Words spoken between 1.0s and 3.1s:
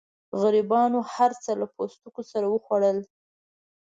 هرڅه له پوستکو سره وخوړل.